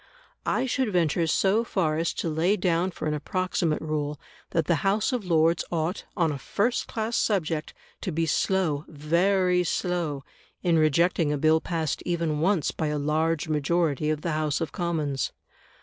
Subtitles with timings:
[0.47, 4.77] I should venture so far as to lay down for an approximate rule, that the
[4.81, 10.23] House of Lords ought, on a first class subject, to be slow very slow
[10.63, 14.71] in rejecting a Bill passed even once by a large majority of the House of
[14.71, 15.33] Commons.